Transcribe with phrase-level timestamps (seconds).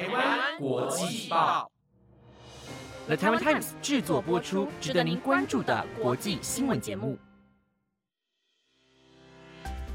[0.00, 1.70] 台湾国际报
[3.06, 7.18] ，The Taiwan Times 制作播出，值得您关注的国际新闻节目。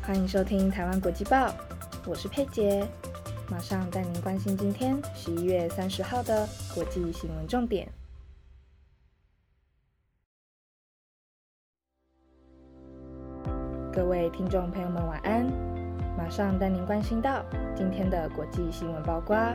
[0.04, 1.52] 欢迎收听台湾国际报，
[2.06, 2.88] 我是佩杰，
[3.50, 7.92] 马上带您关心今天十一月三十号的国际新闻重点。
[13.92, 15.75] 各位听众朋友们，晚安！
[16.18, 17.44] 马上带您关心到
[17.76, 19.54] 今天的国际新闻曝光。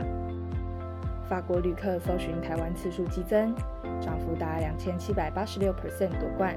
[1.27, 3.53] 法国旅客搜寻台湾次数激增，
[3.99, 6.55] 涨幅达两千七百八十六 percent 夺冠。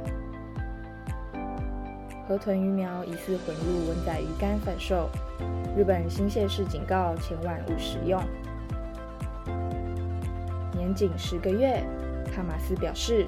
[2.29, 5.09] 河豚鱼苗疑似混入文仔鱼干贩售，
[5.77, 8.23] 日本新泻市警告千万勿食用。
[10.75, 11.83] 年仅十个月，
[12.37, 13.25] 哈马斯表示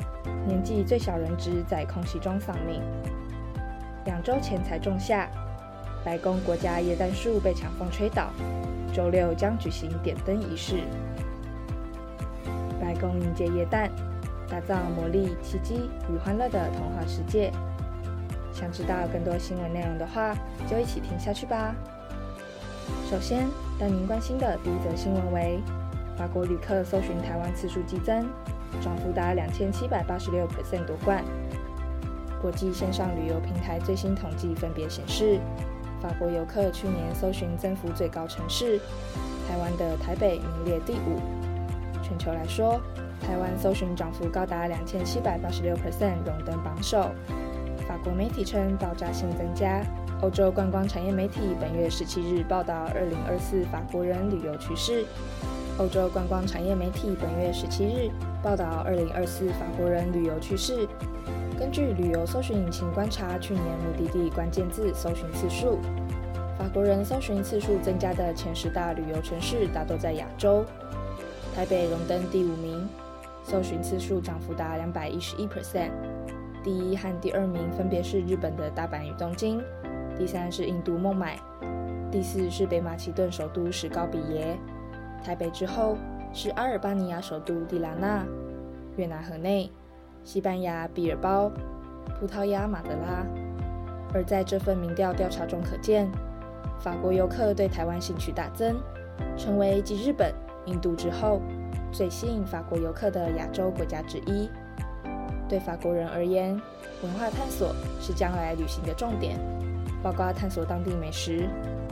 [0.46, 2.82] 年纪最小人质在空袭中丧命。
[4.04, 5.28] 两周前才种下，
[6.06, 8.30] 白宫国家椰蛋树被强风吹倒，
[8.94, 10.84] 周六将举行点灯仪式。
[12.80, 13.90] 白宫迎接椰蛋，
[14.48, 17.50] 打造魔力、奇迹与欢乐的童话世界。
[18.52, 20.32] 想知道更多新闻内容的话，
[20.70, 21.74] 就一起听下去吧。
[23.10, 23.44] 首先，
[23.76, 25.58] 带您关心的第一则新闻为：
[26.16, 28.28] 法国旅客搜寻台湾次数激增，
[28.80, 31.24] 涨幅达两千七百八十六 percent 夺冠。
[32.40, 35.40] 国际线上旅游平台最新统计分别显示，
[36.00, 38.78] 法国游客去年搜寻增幅最高城市，
[39.48, 41.20] 台湾的台北名列第五。
[42.02, 42.80] 全球来说，
[43.20, 47.10] 台湾搜寻涨幅高达两千七百八十六 percent，荣登榜首。
[47.88, 49.82] 法国媒体称爆炸性增加。
[50.22, 55.04] 欧洲观光产业媒体本月十七日报道二零二四法国人旅游趋势。
[55.78, 58.10] 欧洲观光产业媒体本月十七日
[58.42, 60.88] 报道二零二四法国人旅游趋势。
[61.58, 65.78] 根据旅游搜寻引擎观察，去年目的地关键字搜寻次数，
[66.58, 70.64] 法国人搜寻次数增加的前十大旅游城市大都在亚洲。
[71.54, 72.86] 台北荣登第五名，
[73.42, 75.90] 搜寻次数涨幅达两百一十一 percent。
[76.62, 79.62] 第一和第二名分别是日本的大阪与东京，
[80.18, 81.40] 第三是印度孟买，
[82.12, 84.58] 第四是北马其顿首都史高比耶。
[85.24, 85.96] 台北之后
[86.34, 88.26] 是阿尔巴尼亚首都蒂拉纳，
[88.98, 89.70] 越南河内。
[90.26, 91.48] 西班牙毕尔包、
[92.18, 93.24] 葡萄牙马德拉，
[94.12, 96.10] 而在这份民调调查中可见，
[96.80, 98.74] 法国游客对台湾兴趣大增，
[99.36, 100.34] 成为继日本、
[100.64, 101.40] 印度之后
[101.92, 104.50] 最吸引法国游客的亚洲国家之一。
[105.48, 106.60] 对法国人而言，
[107.04, 109.38] 文化探索是将来旅行的重点，
[110.02, 111.48] 包括探索当地美食、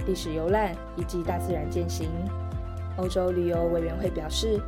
[0.08, 2.10] 历史游览以及大自然践行。
[2.96, 4.60] 欧洲旅游委员会表示，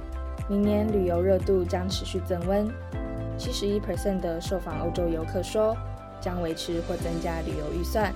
[0.48, 2.64] 明年旅游热度将持续增温。
[3.38, 5.76] 七十一 percent 的受访欧洲游客说
[6.20, 8.12] 将维持或增加旅游预算，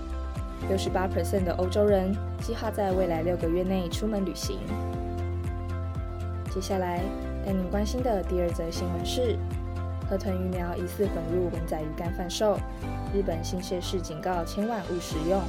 [0.68, 4.58] 六十八 percent 的欧洲人计划在未来六个月内出门旅行。
[6.52, 7.00] 接下来
[7.44, 9.38] 带您关心的第二则新闻是：
[10.08, 12.58] 河豚鱼苗疑似混入文仔鱼干贩售，
[13.14, 15.40] 日本新泻市警告千万勿食用。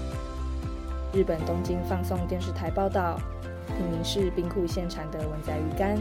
[1.14, 3.20] 日本东京放送电视台报道，
[3.68, 5.98] 平宁市冰库现产的文仔鱼干，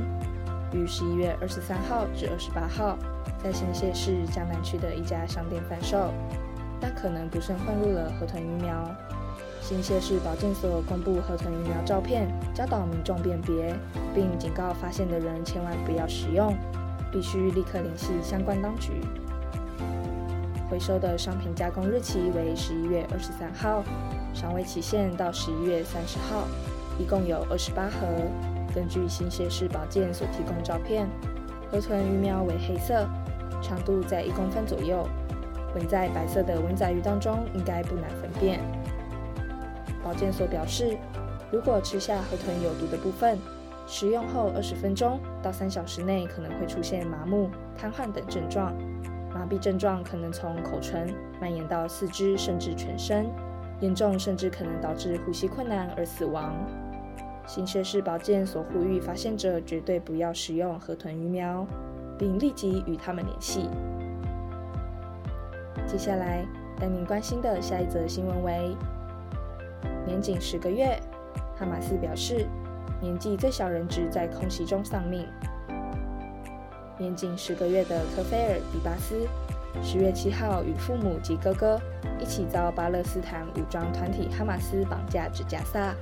[0.73, 2.97] 于十一月二十三号至二十八号。
[3.43, 6.13] 在新泻市江南区的一家商店贩售，
[6.79, 8.95] 但可能不慎混入了河豚鱼苗。
[9.63, 13.75] 新泻市保健所公布河豚鱼苗照片，教导民众辨别，
[14.15, 16.55] 并警告发现的人千万不要食用，
[17.11, 19.01] 必须立刻联系相关当局。
[20.69, 23.83] 回收的商品加工日期为十一月二十三号，
[24.35, 26.47] 赏味期限到十一月三十号，
[26.99, 28.07] 一共有二十八盒。
[28.75, 31.09] 根据新泻市保健所提供照片，
[31.71, 33.07] 河豚鱼苗为黑色。
[33.63, 35.07] 长度在一公分左右，
[35.75, 38.59] 混在白色的文仔鱼当中，应该不难分辨。
[40.03, 40.97] 保健所表示，
[41.53, 43.39] 如果吃下河豚有毒的部分，
[43.87, 48.73] 食用后二十分钟到三小时内可能会出现麻木、瘫痪等症状，
[49.35, 53.27] 麻痹症状可能从口唇蔓延到四肢甚至全身，
[53.81, 56.55] 严重甚至可能导致呼吸困难而死亡。
[57.53, 61.67] 新泻市保健所呼吁发现者绝对不要食用河豚鱼苗。
[62.21, 63.67] 并立即与他们联系。
[65.87, 66.45] 接下来
[66.79, 68.77] 带您关心的下一则新闻为：
[70.05, 71.01] 年仅十个月，
[71.57, 72.47] 哈马斯表示
[73.01, 75.27] 年纪最小人质在空袭中丧命。
[76.99, 79.27] 年仅十个月的科菲尔·比巴斯，
[79.83, 81.81] 十月七号与父母及哥哥
[82.21, 85.95] 一起遭巴勒斯坦武装团体哈马斯绑架至加萨，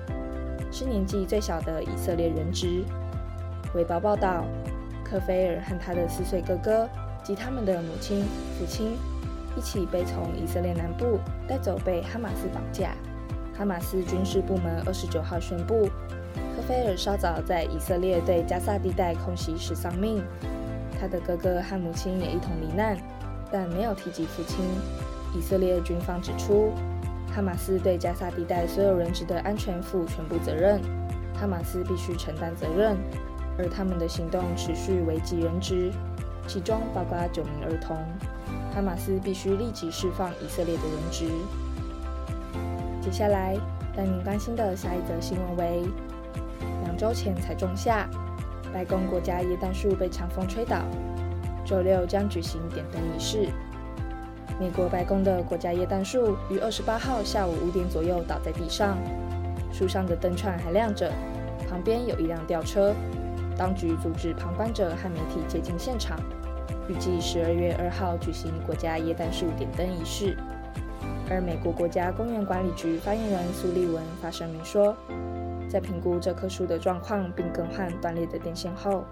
[0.70, 2.66] 是年纪最小的以色列人质。
[3.74, 4.44] 《卫报》报道。
[5.10, 6.86] 科菲尔和他的四岁哥哥
[7.24, 8.26] 及他们的母亲、
[8.58, 8.94] 父亲
[9.56, 11.18] 一起被从以色列南部
[11.48, 12.90] 带走，被哈马斯绑架。
[13.56, 15.86] 哈马斯军事部门二十九号宣布，
[16.54, 20.22] 科菲尔稍早在以色列对加萨地带空袭时丧命，
[21.00, 22.94] 他的哥哥和母亲也一同罹难，
[23.50, 24.62] 但没有提及父亲。
[25.34, 26.74] 以色列军方指出，
[27.38, 30.82] 哈马斯对加沙地带所有人质的安全负全部责任，
[31.40, 32.96] 哈马斯必须承担责任，
[33.56, 35.92] 而他们的行动持续危及人质，
[36.48, 37.96] 其中包括九名儿童。
[38.74, 41.26] 哈马斯必须立即释放以色列的人质。
[43.00, 43.56] 接下来
[43.96, 45.84] 带您关心的下一则新闻为：
[46.82, 48.10] 两周前才种下，
[48.74, 50.82] 白宫国家椰蛋树被强风吹倒，
[51.64, 53.46] 周六将举行点灯仪式。
[54.60, 58.98] 美国白宫的国家椰蛋树于二十八号下午五点左右倒在地上，
[59.72, 61.12] 树上的灯串还亮着，
[61.70, 62.92] 旁边有一辆吊车。
[63.56, 66.18] 当局阻止旁观者和媒体接近现场，
[66.88, 70.36] 预计十二月二号举行国家椰蛋树点灯仪式。
[71.30, 74.96] 而美国国家公园管理局发言人苏利文发声明说，
[75.68, 79.04] 在评估这棵树的状况并更换断裂的电线后，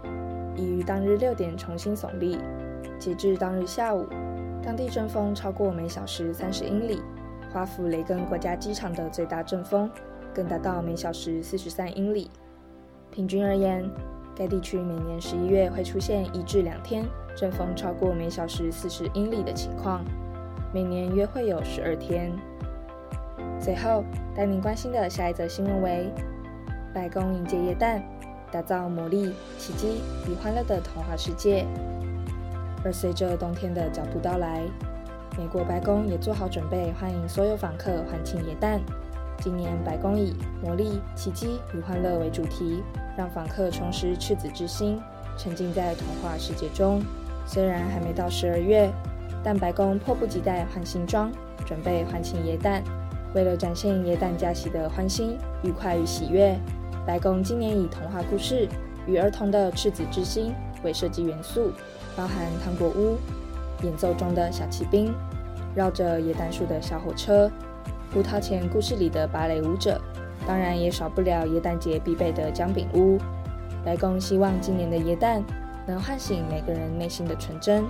[0.56, 2.36] 已于当日六点重新耸立。
[2.98, 4.08] 截至当日下午。
[4.62, 7.00] 当地阵风超过每小时三十英里，
[7.52, 9.90] 华府雷根国家机场的最大阵风
[10.34, 12.30] 更达到每小时四十三英里。
[13.10, 13.88] 平均而言，
[14.34, 17.04] 该地区每年十一月会出现一至两天
[17.34, 20.04] 阵风超过每小时四十英里的情况，
[20.74, 22.32] 每年约会有十二天。
[23.60, 24.04] 最后，
[24.34, 26.12] 带您关心的下一则新闻为：
[26.92, 28.02] 白宫迎接耶诞，
[28.50, 31.64] 打造魔力、奇迹与欢乐的童话世界。
[32.86, 34.62] 而随着冬天的脚步到来，
[35.36, 38.80] 美国白宫也做好准备，欢迎所有访客欢庆耶诞。
[39.40, 42.84] 今年白宫以魔力、奇迹与欢乐为主题，
[43.18, 45.00] 让访客重拾赤子之心，
[45.36, 47.02] 沉浸在童话世界中。
[47.44, 48.88] 虽然还没到十二月，
[49.42, 51.32] 但白宫迫不及待换新装，
[51.66, 52.84] 准备欢庆耶诞。
[53.34, 56.56] 为了展现耶诞假期的欢欣、愉快与喜悦，
[57.04, 58.68] 白宫今年以童话故事
[59.08, 60.54] 与儿童的赤子之心
[60.84, 61.72] 为设计元素。
[62.16, 63.18] 包含糖果屋、
[63.82, 65.14] 演奏中的小骑兵、
[65.74, 67.50] 绕着椰蛋树的小火车、
[68.10, 70.00] 葡萄前故事里的芭蕾舞者，
[70.46, 73.18] 当然也少不了椰蛋节必备的姜饼屋。
[73.84, 75.44] 白宫希望今年的椰蛋
[75.86, 77.84] 能唤醒每个人内心的纯真。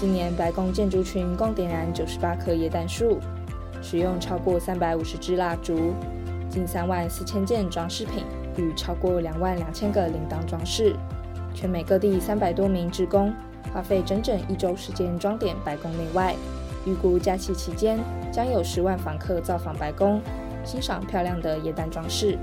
[0.00, 3.20] 今年白宫建筑群共点燃九十八棵椰蛋树，
[3.80, 5.94] 使用超过三百五十支蜡烛、
[6.50, 8.24] 近三万四千件装饰品
[8.56, 10.96] 与超过两万两千个铃铛装饰。
[11.54, 13.32] 全美各地三百多名职工
[13.72, 16.34] 花费整整一周时间装点白宫内外。
[16.84, 17.98] 预估假期期间
[18.30, 20.20] 将有十万访客造访白宫，
[20.64, 22.36] 欣赏漂亮的耶诞装饰。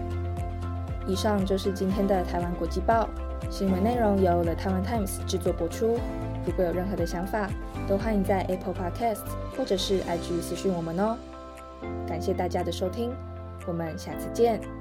[1.06, 3.08] 以上就是今天的台湾国际报
[3.50, 6.00] 新闻内容，由 The Taiwan Times 制作播出。
[6.44, 7.50] 如果有任何的想法，
[7.88, 9.22] 都欢迎在 Apple Podcast
[9.56, 11.18] 或者是 IG 私讯我们哦。
[12.08, 13.12] 感谢大家的收听，
[13.68, 14.81] 我们下次见。